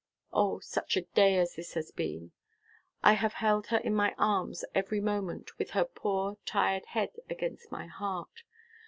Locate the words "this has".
1.53-1.91